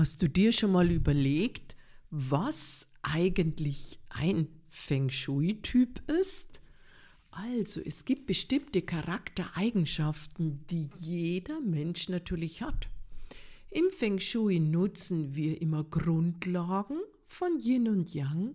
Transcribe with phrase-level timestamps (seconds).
[0.00, 1.76] Hast du dir schon mal überlegt,
[2.08, 6.62] was eigentlich ein Feng Shui-Typ ist?
[7.30, 12.88] Also, es gibt bestimmte Charaktereigenschaften, die jeder Mensch natürlich hat.
[13.68, 18.54] Im Feng Shui nutzen wir immer Grundlagen von Yin und Yang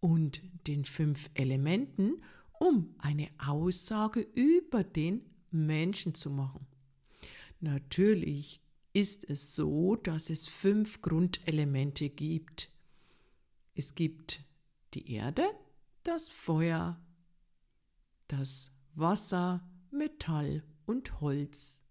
[0.00, 2.22] und den fünf Elementen,
[2.58, 6.66] um eine Aussage über den Menschen zu machen.
[7.60, 8.62] Natürlich
[8.96, 12.70] ist es so, dass es fünf Grundelemente gibt.
[13.74, 14.42] Es gibt
[14.94, 15.44] die Erde,
[16.02, 16.98] das Feuer,
[18.26, 21.82] das Wasser, Metall und Holz.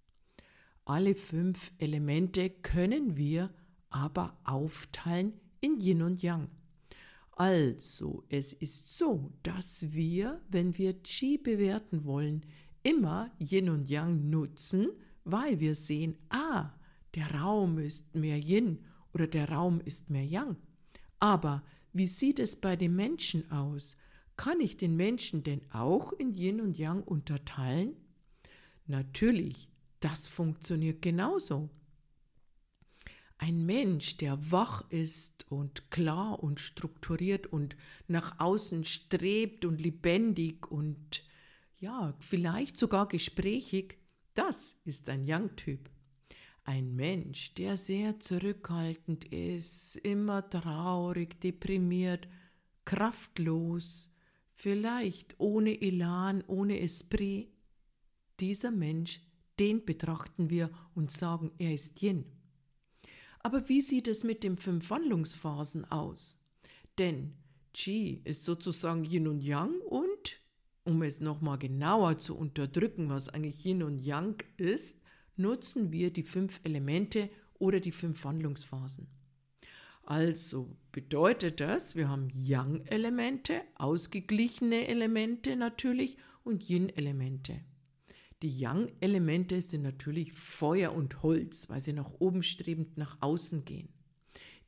[0.84, 3.54] Alle fünf Elemente können wir
[3.92, 6.50] aber aufteilen in Yin und Yang.
[7.34, 12.42] Also, es ist so, dass wir, wenn wir Qi bewerten wollen,
[12.82, 14.88] immer Yin und Yang nutzen,
[15.24, 16.72] weil wir sehen, ah,
[17.16, 20.58] der Raum ist mehr Yin oder der Raum ist mehr Yang.
[21.20, 21.64] Aber
[21.94, 23.98] wie sieht es bei den Menschen aus?
[24.36, 27.96] Kann ich den Menschen denn auch in Yin und Yang unterteilen?
[28.86, 29.70] Natürlich,
[30.02, 31.70] das funktioniert genauso.
[33.38, 37.76] Ein Mensch, der wach ist und klar und strukturiert und
[38.08, 41.24] nach außen strebt und lebendig und
[41.80, 43.98] ja, vielleicht sogar gesprächig,
[44.34, 45.90] das ist ein Yang-Typ.
[46.68, 52.28] Ein Mensch, der sehr zurückhaltend ist, immer traurig, deprimiert,
[52.86, 54.12] kraftlos,
[54.56, 57.50] vielleicht ohne Elan, ohne Esprit,
[58.40, 59.22] dieser Mensch,
[59.60, 62.26] den betrachten wir und sagen, er ist Yin.
[63.40, 66.40] Aber wie sieht es mit den fünf Wandlungsphasen aus?
[66.98, 67.36] Denn
[67.76, 70.42] Qi ist sozusagen Yin und Yang und,
[70.84, 75.00] um es nochmal genauer zu unterdrücken, was eigentlich Yin und Yang ist,
[75.38, 77.30] nutzen wir die fünf Elemente
[77.60, 79.08] oder die fünf Wandlungsphasen.
[80.04, 87.62] Also bedeutet das, wir haben Yang-Elemente, ausgeglichene Elemente natürlich und Yin-Elemente.
[88.44, 93.90] Die Yang-Elemente sind natürlich Feuer und Holz, weil sie nach oben strebend nach außen gehen.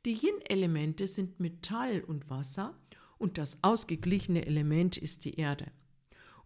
[0.04, 2.76] Die Yin-Elemente sind Metall und Wasser
[3.18, 5.66] und das ausgeglichene Element ist die Erde.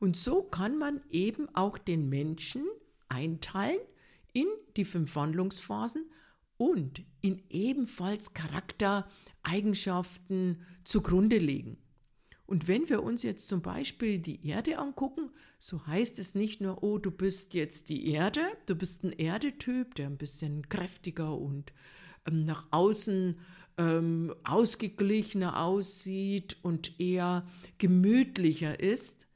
[0.01, 2.67] Und so kann man eben auch den Menschen
[3.09, 3.79] einteilen
[4.33, 6.09] in die fünf Wandlungsphasen
[6.57, 11.79] und in ebenfalls Charaktereigenschaften zugrunde legen.
[12.47, 16.83] Und wenn wir uns jetzt zum Beispiel die Erde angucken, so heißt es nicht nur,
[16.83, 21.73] oh, du bist jetzt die Erde, du bist ein Erdetyp, der ein bisschen kräftiger und
[22.27, 23.39] ähm, nach außen
[23.79, 27.47] ähm, ausgeglichener aussieht und eher
[27.79, 29.27] gemütlicher ist.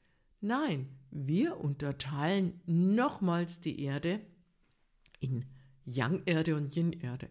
[0.41, 4.21] Nein, wir unterteilen nochmals die Erde
[5.19, 5.45] in
[5.85, 7.29] Yang-Erde und Yin-Erde.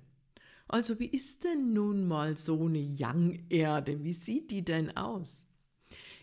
[0.69, 4.03] Also wie ist denn nun mal so eine Yang-Erde?
[4.03, 5.47] Wie sieht die denn aus?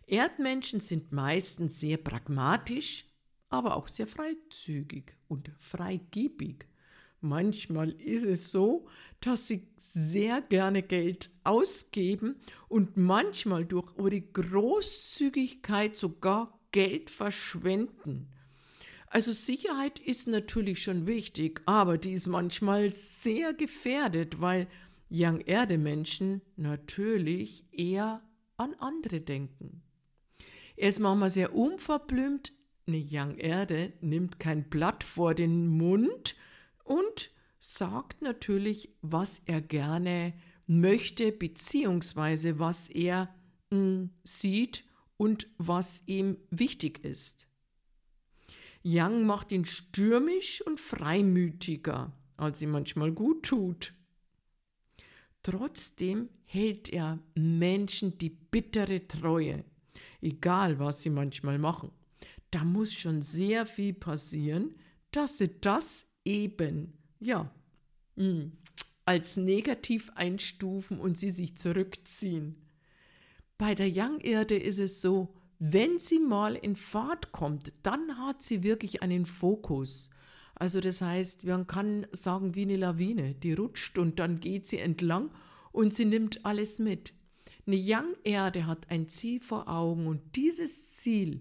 [0.05, 3.05] Erdmenschen sind meistens sehr pragmatisch,
[3.49, 6.65] aber auch sehr freizügig und freigebig.
[7.21, 8.85] Manchmal ist es so,
[9.21, 12.35] dass sie sehr gerne Geld ausgeben
[12.67, 18.27] und manchmal durch ihre Großzügigkeit sogar Geld verschwenden.
[19.13, 24.65] Also Sicherheit ist natürlich schon wichtig, aber die ist manchmal sehr gefährdet, weil
[25.11, 28.23] Young Erde Menschen natürlich eher
[28.57, 29.83] an andere denken.
[30.75, 32.53] Er ist manchmal sehr unverblümt.
[32.87, 36.35] Eine Young Erde nimmt kein Blatt vor den Mund
[36.83, 37.29] und
[37.59, 40.33] sagt natürlich, was er gerne
[40.65, 43.29] möchte, beziehungsweise was er
[43.69, 44.85] mh, hm, sieht
[45.17, 47.47] und was ihm wichtig ist.
[48.83, 53.93] Yang macht ihn stürmisch und freimütiger, als ihm manchmal gut tut.
[55.41, 59.63] Trotzdem hält er Menschen die bittere Treue,
[60.21, 61.91] egal was sie manchmal machen.
[62.51, 64.75] Da muss schon sehr viel passieren,
[65.11, 67.49] dass sie das eben, ja,
[68.15, 68.51] hm,
[69.05, 72.55] als negativ einstufen und sie sich zurückziehen.
[73.57, 75.33] Bei der Yang-Erde ist es so,
[75.65, 80.09] wenn sie mal in Fahrt kommt, dann hat sie wirklich einen Fokus.
[80.55, 84.79] Also das heißt, man kann sagen wie eine Lawine, die rutscht und dann geht sie
[84.79, 85.31] entlang
[85.71, 87.13] und sie nimmt alles mit.
[87.65, 91.39] Eine Young-Erde hat ein Ziel vor Augen und dieses Ziel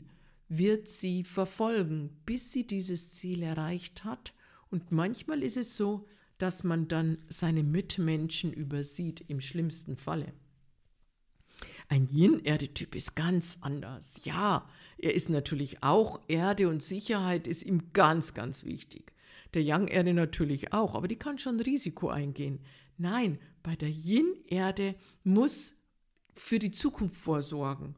[0.49, 4.35] wird sie verfolgen, bis sie dieses Ziel erreicht hat.
[4.71, 6.07] Und manchmal ist es so,
[6.39, 10.33] dass man dann seine Mitmenschen übersieht, im schlimmsten Falle.
[11.89, 14.21] Ein Yin-Erde-Typ ist ganz anders.
[14.25, 14.69] Ja,
[14.99, 19.13] er ist natürlich auch Erde und Sicherheit ist ihm ganz, ganz wichtig.
[19.55, 22.61] Der Yang-Erde natürlich auch, aber die kann schon Risiko eingehen.
[22.97, 24.95] Nein, bei der Yin-Erde
[25.25, 25.75] muss
[26.35, 27.97] für die Zukunft vorsorgen.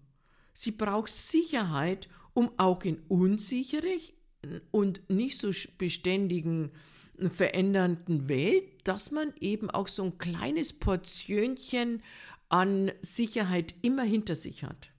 [0.52, 4.00] Sie braucht Sicherheit, um auch in unsichere
[4.70, 6.70] und nicht so beständigen,
[7.30, 12.02] verändernden Welt, dass man eben auch so ein kleines Portionchen
[12.54, 14.92] an Sicherheit immer hinter sich hat.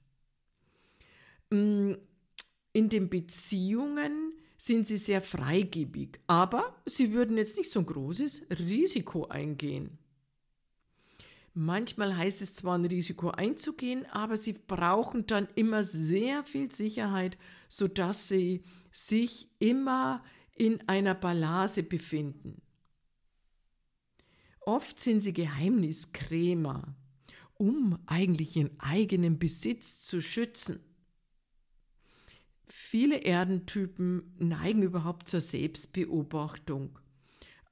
[1.51, 1.93] Mm,
[2.73, 8.47] in den Beziehungen sind sie sehr freigebig, aber sie würden jetzt nicht so ein großes
[8.59, 9.97] Risiko eingehen.
[11.53, 17.37] Manchmal heißt es zwar ein Risiko einzugehen, aber sie brauchen dann immer sehr viel Sicherheit,
[17.69, 20.21] sodass sie sich immer
[20.57, 22.61] in einer Balance befinden.
[24.59, 26.97] Oft sind sie Geheimniskrämer,
[27.55, 30.79] um eigentlich ihren eigenen Besitz zu schützen.
[32.67, 36.99] Viele Erdentypen neigen überhaupt zur Selbstbeobachtung.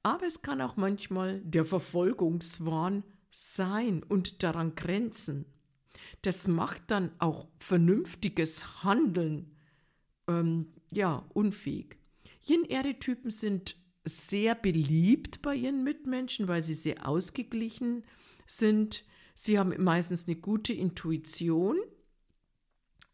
[0.02, 5.46] Aber es kann auch manchmal der Verfolgungswahn sein und daran grenzen.
[6.22, 9.56] Das macht dann auch vernünftiges Handeln
[10.28, 11.98] ähm, ja, unfähig.
[12.46, 18.04] Yin-Erde-Typen sind sehr beliebt bei ihren Mitmenschen, weil sie sehr ausgeglichen
[18.46, 19.04] sind.
[19.34, 21.76] Sie haben meistens eine gute Intuition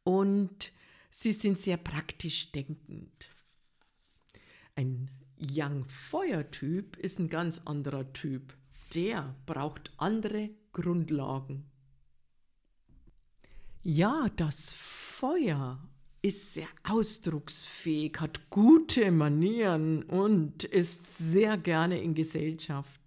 [0.05, 0.73] und
[1.11, 3.31] sie sind sehr praktisch denkend.
[4.77, 8.55] Ein Yang-Feuer-Typ ist ein ganz anderer Typ
[8.95, 11.65] der braucht andere Grundlagen.
[13.83, 15.81] Ja, das Feuer
[16.23, 23.00] ist sehr ausdrucksfähig, hat gute Manieren und ist sehr gerne in Gesellschaft.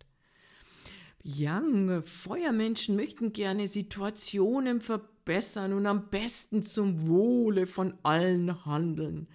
[1.25, 9.29] Young Feuermenschen möchten gerne Situationen verbessern und am besten zum Wohle von allen handeln.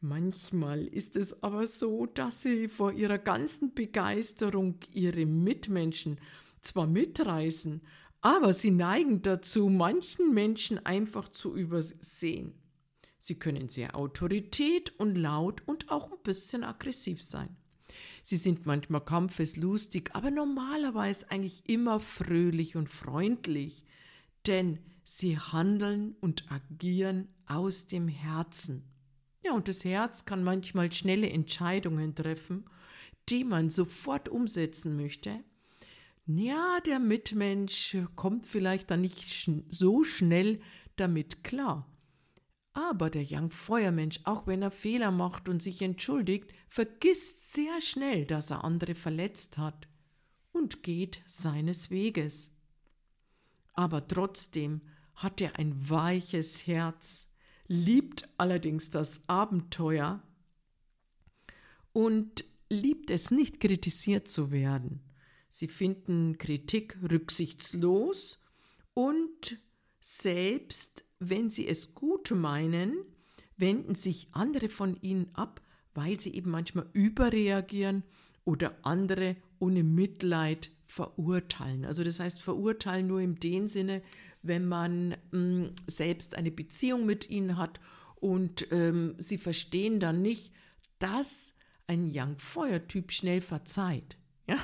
[0.00, 6.20] Manchmal ist es aber so, dass sie vor ihrer ganzen Begeisterung ihre Mitmenschen
[6.60, 7.82] zwar mitreißen,
[8.20, 12.52] aber sie neigen dazu, manchen Menschen einfach zu übersehen.
[13.16, 17.56] Sie können sehr autorität und laut und auch ein bisschen aggressiv sein.
[18.28, 23.86] Sie sind manchmal kampfeslustig, aber normalerweise eigentlich immer fröhlich und freundlich,
[24.46, 28.84] denn sie handeln und agieren aus dem Herzen.
[29.42, 32.66] Ja, und das Herz kann manchmal schnelle Entscheidungen treffen,
[33.30, 35.42] die man sofort umsetzen möchte.
[36.26, 40.60] Ja, der Mitmensch kommt vielleicht dann nicht so schnell
[40.96, 41.90] damit klar.
[42.78, 48.24] Aber der Young Feuermensch, auch wenn er Fehler macht und sich entschuldigt, vergisst sehr schnell,
[48.24, 49.88] dass er andere verletzt hat
[50.52, 52.52] und geht seines Weges.
[53.72, 54.82] Aber trotzdem
[55.16, 57.26] hat er ein weiches Herz
[57.66, 60.22] liebt allerdings das Abenteuer
[61.92, 65.02] und liebt es nicht kritisiert zu werden.
[65.50, 68.38] Sie finden Kritik rücksichtslos
[68.94, 69.58] und
[69.98, 72.94] selbst wenn sie es gut meinen,
[73.56, 75.60] wenden sich andere von ihnen ab,
[75.94, 78.04] weil sie eben manchmal überreagieren
[78.44, 81.84] oder andere ohne Mitleid verurteilen.
[81.84, 84.02] Also das heißt verurteilen nur in dem Sinne,
[84.42, 87.80] wenn man mh, selbst eine Beziehung mit ihnen hat
[88.16, 90.52] und ähm, sie verstehen dann nicht,
[90.98, 91.54] dass
[91.86, 94.17] ein Young-Feuer-Typ schnell verzeiht.
[94.48, 94.58] Ja?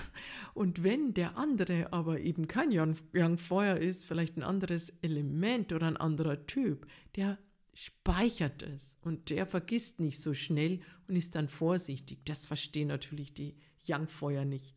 [0.54, 5.86] Und wenn der andere aber eben kein Young Feuer ist, vielleicht ein anderes Element oder
[5.86, 6.86] ein anderer Typ,
[7.16, 7.38] der
[7.74, 12.24] speichert es und der vergisst nicht so schnell und ist dann vorsichtig.
[12.24, 14.74] Das verstehen natürlich die Young Feuer nicht.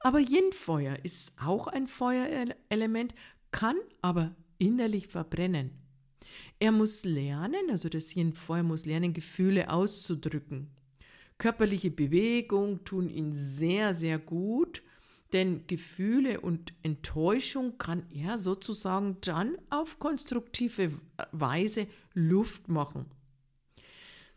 [0.00, 3.14] Aber Yin Feuer ist auch ein Feuerelement,
[3.52, 5.70] kann aber innerlich verbrennen.
[6.58, 10.70] Er muss lernen, also das Yin Feuer muss lernen, Gefühle auszudrücken.
[11.38, 14.82] Körperliche Bewegung tun ihn sehr, sehr gut,
[15.32, 20.92] denn Gefühle und Enttäuschung kann er sozusagen dann auf konstruktive
[21.32, 23.06] Weise Luft machen.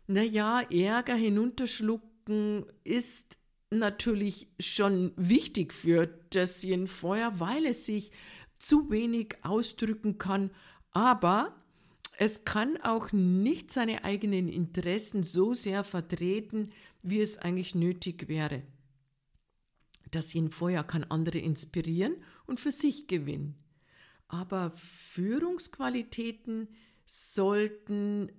[0.08, 3.38] Naja, Ärger hinunterschlucken ist
[3.70, 8.10] natürlich schon wichtig für das Feuer, weil es sich
[8.58, 10.50] zu wenig ausdrücken kann,
[10.90, 11.54] aber
[12.16, 18.62] es kann auch nicht seine eigenen Interessen so sehr vertreten, wie es eigentlich nötig wäre.
[20.10, 23.56] Das Yin-Feuer kann andere inspirieren und für sich gewinnen.
[24.26, 26.68] Aber Führungsqualitäten
[27.04, 28.30] sollten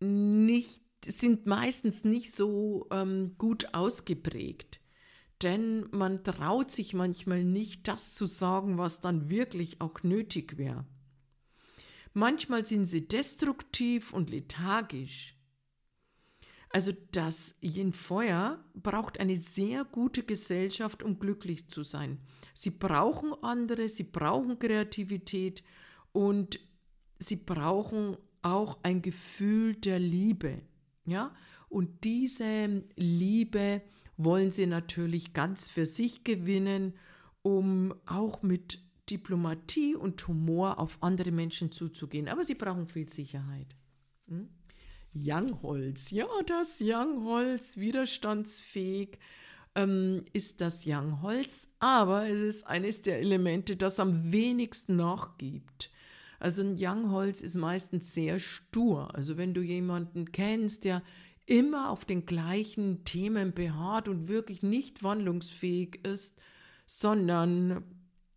[0.00, 4.80] nicht, sind meistens nicht so ähm, gut ausgeprägt.
[5.42, 10.86] Denn man traut sich manchmal nicht, das zu sagen, was dann wirklich auch nötig wäre.
[12.14, 15.35] Manchmal sind sie destruktiv und lethargisch.
[16.76, 22.18] Also das Yin-Feuer braucht eine sehr gute Gesellschaft, um glücklich zu sein.
[22.52, 25.62] Sie brauchen andere, sie brauchen Kreativität
[26.12, 26.60] und
[27.18, 30.60] sie brauchen auch ein Gefühl der Liebe.
[31.06, 31.34] Ja?
[31.70, 33.80] Und diese Liebe
[34.18, 36.92] wollen sie natürlich ganz für sich gewinnen,
[37.40, 42.28] um auch mit Diplomatie und Humor auf andere Menschen zuzugehen.
[42.28, 43.74] Aber sie brauchen viel Sicherheit.
[44.28, 44.50] Hm?
[45.16, 49.18] Youngholz, ja, das Youngholz, widerstandsfähig
[49.74, 55.90] ähm, ist das Youngholz, aber es ist eines der Elemente, das am wenigsten nachgibt.
[56.38, 59.14] Also ein Youngholz ist meistens sehr stur.
[59.14, 61.02] Also wenn du jemanden kennst, der
[61.46, 66.38] immer auf den gleichen Themen beharrt und wirklich nicht wandlungsfähig ist,
[66.86, 67.84] sondern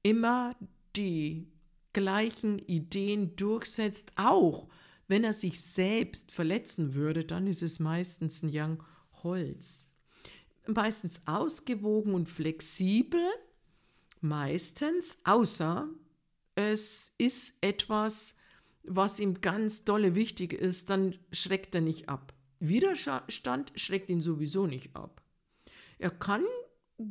[0.03, 0.55] immer
[0.95, 1.48] die
[1.93, 4.69] gleichen Ideen durchsetzt, auch
[5.10, 8.84] wenn er sich selbst verletzen würde, dann ist es meistens ein Young
[9.24, 9.88] Holz.
[10.68, 13.25] Meistens ausgewogen und flexibel,
[14.22, 15.89] meistens, außer
[16.54, 18.36] es ist etwas,
[18.84, 22.34] was ihm ganz dolle wichtig ist, dann schreckt er nicht ab.
[22.60, 25.24] Widerstand schreckt ihn sowieso nicht ab.
[25.98, 26.44] Er kann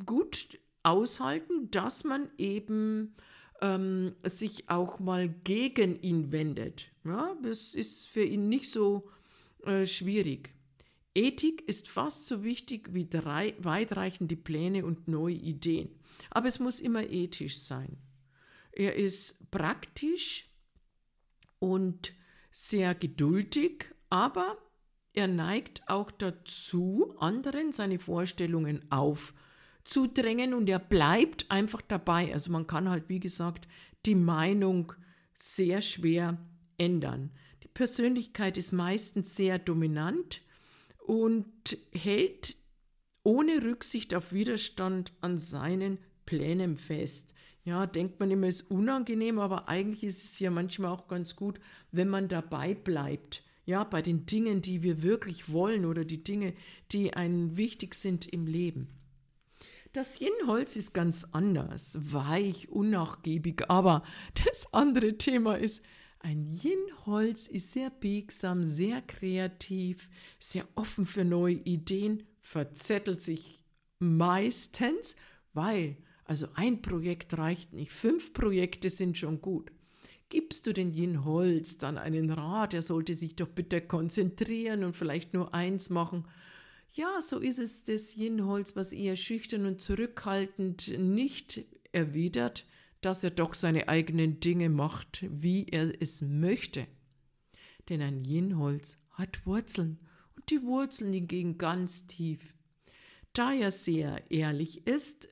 [0.06, 3.16] gut aushalten, dass man eben
[3.60, 6.90] ähm, sich auch mal gegen ihn wendet.
[7.04, 9.10] Ja, das ist für ihn nicht so
[9.64, 10.54] äh, schwierig.
[11.14, 15.90] Ethik ist fast so wichtig wie drei weitreichende Pläne und neue Ideen.
[16.30, 17.98] Aber es muss immer ethisch sein.
[18.72, 20.48] Er ist praktisch
[21.58, 22.12] und
[22.52, 24.58] sehr geduldig, aber
[25.12, 28.84] er neigt auch dazu, anderen seine Vorstellungen
[29.88, 32.32] aufzudrängen und er bleibt einfach dabei.
[32.32, 33.66] Also man kann halt, wie gesagt,
[34.04, 34.92] die Meinung
[35.34, 36.38] sehr schwer
[36.76, 37.30] ändern.
[37.62, 40.42] Die Persönlichkeit ist meistens sehr dominant
[41.06, 42.56] und hält
[43.22, 47.34] ohne Rücksicht auf Widerstand an seinen Plänen fest.
[47.64, 51.60] Ja, denkt man immer, ist unangenehm, aber eigentlich ist es ja manchmal auch ganz gut,
[51.92, 56.54] wenn man dabei bleibt ja, bei den Dingen, die wir wirklich wollen oder die Dinge,
[56.90, 58.97] die einen wichtig sind im Leben.
[59.92, 64.02] Das Yin-Holz ist ganz anders, weich, unnachgiebig, aber
[64.44, 65.82] das andere Thema ist,
[66.20, 73.64] ein Yin-Holz ist sehr biegsam, sehr kreativ, sehr offen für neue Ideen, verzettelt sich
[73.98, 75.16] meistens,
[75.54, 79.72] weil, also ein Projekt reicht nicht, fünf Projekte sind schon gut.
[80.28, 84.96] Gibst du den Yin Holz dann einen Rat, er sollte sich doch bitte konzentrieren und
[84.96, 86.26] vielleicht nur eins machen?
[86.98, 92.66] Ja, so ist es das Yin Holz, was eher schüchtern und zurückhaltend nicht erwidert,
[93.02, 96.88] dass er doch seine eigenen Dinge macht, wie er es möchte.
[97.88, 100.00] Denn ein Yin Holz hat Wurzeln
[100.34, 102.56] und die Wurzeln hingegen ganz tief.
[103.32, 105.28] Da er sehr ehrlich ist,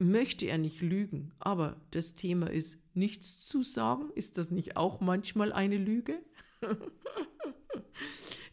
[0.00, 4.10] möchte er nicht lügen, aber das Thema ist nichts zu sagen.
[4.16, 6.18] Ist das nicht auch manchmal eine Lüge?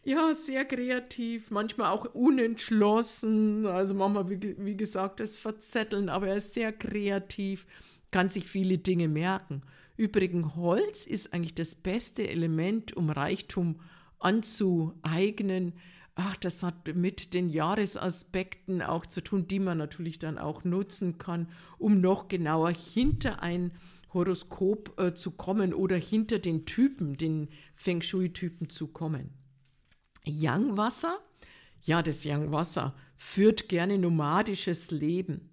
[0.04, 6.36] ja, sehr kreativ, manchmal auch unentschlossen, also manchmal, wie, wie gesagt, das Verzetteln, aber er
[6.36, 7.66] ist sehr kreativ,
[8.10, 9.62] kann sich viele Dinge merken.
[9.96, 13.80] Übrigens, Holz ist eigentlich das beste Element, um Reichtum
[14.18, 15.74] anzueignen
[16.14, 21.18] ach, das hat mit den Jahresaspekten auch zu tun, die man natürlich dann auch nutzen
[21.18, 23.72] kann, um noch genauer hinter ein
[24.12, 29.30] Horoskop äh, zu kommen oder hinter den Typen, den Feng Shui-Typen zu kommen.
[30.24, 31.18] Yang Wasser?
[31.82, 35.50] Ja, das Yang Wasser führt gerne nomadisches Leben.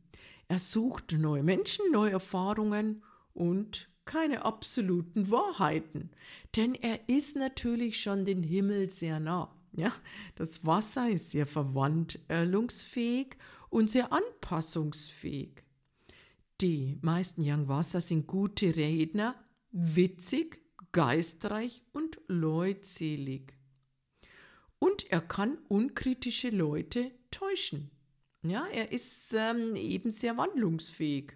[0.47, 6.11] Er sucht neue Menschen, neue Erfahrungen und keine absoluten Wahrheiten,
[6.55, 9.55] denn er ist natürlich schon den Himmel sehr nah.
[9.73, 9.93] Ja,
[10.35, 13.37] das Wasser ist sehr verwandlungsfähig
[13.69, 15.63] und sehr anpassungsfähig.
[16.59, 19.35] Die meisten Young Wasser sind gute Redner,
[19.71, 20.61] witzig,
[20.91, 23.53] geistreich und leutselig.
[24.83, 27.91] Und er kann unkritische Leute täuschen.
[28.41, 31.33] Ja, er ist ähm, eben sehr wandlungsfähig.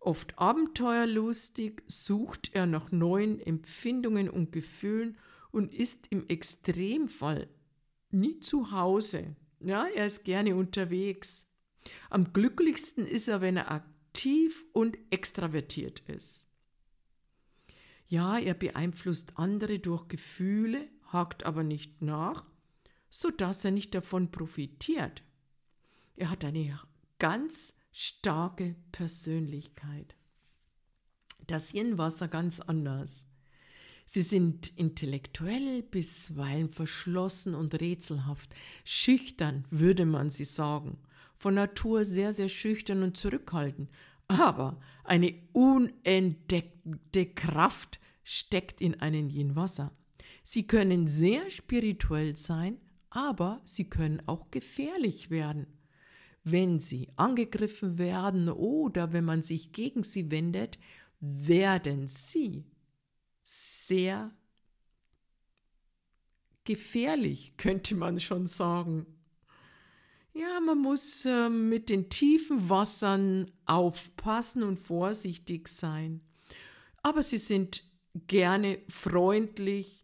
[0.00, 5.16] Oft abenteuerlustig sucht er nach neuen Empfindungen und Gefühlen
[5.52, 7.48] und ist im Extremfall
[8.10, 9.36] nie zu Hause.
[9.60, 11.46] Ja, er ist gerne unterwegs.
[12.10, 16.48] Am glücklichsten ist er, wenn er aktiv und extravertiert ist.
[18.08, 22.46] Ja, er beeinflusst andere durch Gefühle, hakt aber nicht nach,
[23.08, 25.22] sodass er nicht davon profitiert.
[26.16, 26.78] Er hat eine
[27.18, 30.16] ganz starke Persönlichkeit.
[31.46, 33.26] Das Yin-Wasser ganz anders.
[34.06, 38.54] Sie sind intellektuell, bisweilen verschlossen und rätselhaft.
[38.84, 40.98] Schüchtern, würde man sie sagen.
[41.36, 43.90] Von Natur sehr, sehr schüchtern und zurückhaltend.
[44.28, 49.92] Aber eine unentdeckte Kraft steckt in einem Yin-Wasser.
[50.42, 52.78] Sie können sehr spirituell sein,
[53.10, 55.66] aber sie können auch gefährlich werden.
[56.44, 60.78] Wenn sie angegriffen werden oder wenn man sich gegen sie wendet,
[61.20, 62.64] werden sie
[63.42, 64.32] sehr
[66.64, 69.06] gefährlich, könnte man schon sagen.
[70.34, 76.22] Ja, man muss äh, mit den tiefen Wassern aufpassen und vorsichtig sein.
[77.02, 77.84] Aber sie sind
[78.26, 80.01] gerne freundlich,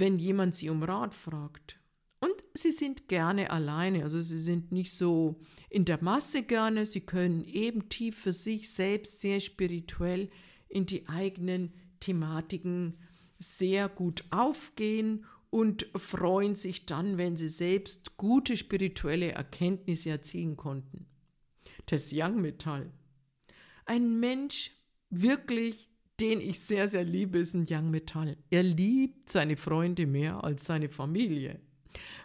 [0.00, 1.78] wenn jemand sie um Rat fragt.
[2.20, 7.02] Und sie sind gerne alleine, also sie sind nicht so in der Masse gerne, sie
[7.02, 10.30] können eben tief für sich selbst sehr spirituell
[10.68, 12.98] in die eigenen Thematiken
[13.38, 21.06] sehr gut aufgehen und freuen sich dann, wenn sie selbst gute spirituelle Erkenntnisse erzielen konnten.
[21.86, 22.90] Das Young Metall.
[23.84, 24.72] Ein Mensch
[25.10, 28.36] wirklich den ich sehr, sehr liebe, ist ein Young Metall.
[28.50, 31.60] Er liebt seine Freunde mehr als seine Familie.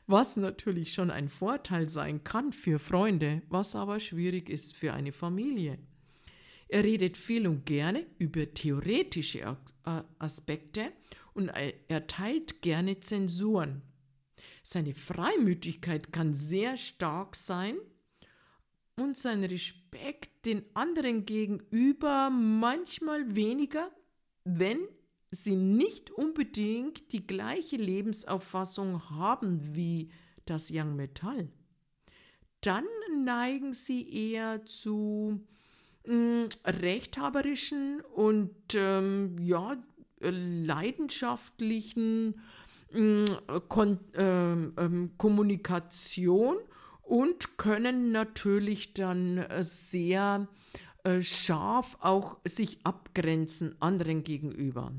[0.08, 5.12] Was natürlich schon ein Vorteil sein kann für Freunde, was aber schwierig ist für eine
[5.12, 5.78] Familie.
[6.68, 10.92] Er redet viel und gerne über theoretische äh, Aspekte
[11.34, 13.82] und er teilt gerne Zensuren.
[14.64, 17.78] Seine Freimütigkeit kann sehr stark sein
[19.00, 23.90] und sein Respekt den anderen gegenüber manchmal weniger,
[24.44, 24.80] wenn
[25.32, 30.10] sie nicht unbedingt die gleiche Lebensauffassung haben wie
[30.46, 31.50] das Young Metall.
[32.62, 32.86] Dann
[33.24, 35.46] neigen sie eher zu
[36.06, 39.78] mm, rechthaberischen und ähm, ja,
[40.20, 42.42] leidenschaftlichen
[42.92, 43.26] mh, mm,
[43.70, 44.56] Kon äh,
[45.18, 46.58] Kommunikation
[47.10, 50.48] und können natürlich dann äh, sehr
[51.04, 54.94] äh, scharf auch sich abgrenzen anderen gegenüber.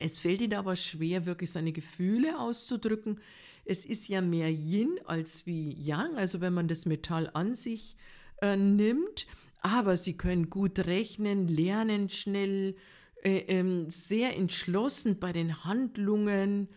[0.00, 3.20] Es fällt ihnen aber schwer, wirklich seine Gefühle auszudrücken.
[3.64, 7.96] Es ist ja mehr Yin als wie Yang, also wenn man das Metall an sich
[8.42, 9.28] äh, nimmt.
[9.60, 12.74] Aber sie können gut rechnen, lernen schnell,
[13.22, 16.68] äh, äh, sehr entschlossen bei den Handlungen,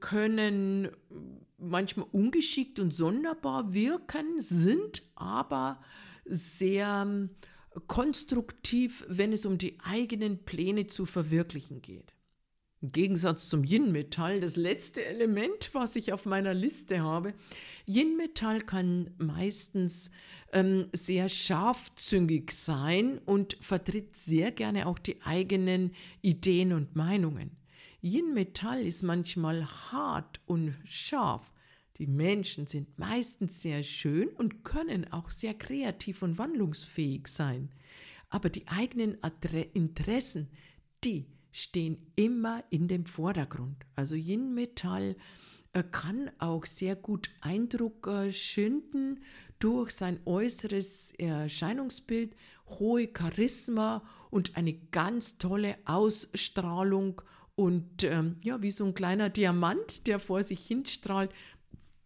[0.00, 0.88] können
[1.58, 5.80] manchmal ungeschickt und sonderbar wirken, sind aber
[6.24, 7.30] sehr ähm,
[7.86, 12.14] konstruktiv, wenn es um die eigenen Pläne zu verwirklichen geht.
[12.82, 17.34] Im Gegensatz zum Yin-Metall, das letzte Element, was ich auf meiner Liste habe.
[17.86, 20.10] Yin-Metall kann meistens
[20.54, 25.92] ähm, sehr scharfzüngig sein und vertritt sehr gerne auch die eigenen
[26.22, 27.59] Ideen und Meinungen.
[28.02, 31.52] Yin-Metall ist manchmal hart und scharf.
[31.98, 37.70] Die Menschen sind meistens sehr schön und können auch sehr kreativ und wandlungsfähig sein.
[38.30, 39.18] Aber die eigenen
[39.74, 40.48] Interessen,
[41.04, 43.84] die stehen immer in dem Vordergrund.
[43.96, 45.16] Also Yin-Metall
[45.72, 49.20] äh, kann auch sehr gut Eindruck äh, schinden
[49.58, 52.34] durch sein äußeres Erscheinungsbild,
[52.66, 57.20] hohe Charisma und eine ganz tolle Ausstrahlung
[57.60, 61.30] und ähm, ja, wie so ein kleiner Diamant, der vor sich hinstrahlt,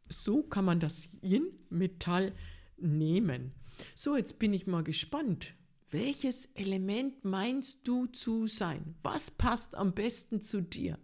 [0.08, 2.32] so kann man das Yin-Metall
[2.76, 3.52] nehmen.
[3.94, 5.54] So, jetzt bin ich mal gespannt.
[5.92, 8.96] Welches Element meinst du zu sein?
[9.04, 10.98] Was passt am besten zu dir?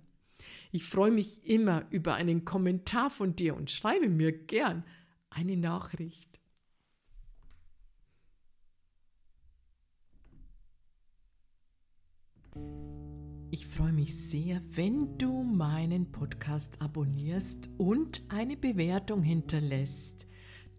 [0.73, 4.83] Ich freue mich immer über einen Kommentar von dir und schreibe mir gern
[5.31, 6.30] eine Nachricht.
[13.53, 20.29] Ich freue mich sehr, wenn du meinen Podcast abonnierst und eine Bewertung hinterlässt.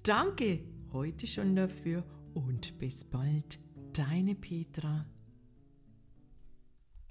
[0.04, 3.60] Danke heute schon dafür und bis bald,
[3.92, 5.06] deine Petra.